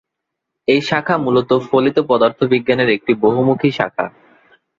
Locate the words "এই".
0.67-0.81